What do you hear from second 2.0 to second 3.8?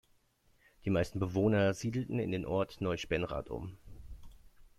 in den Ort "Neu-Spenrath" um.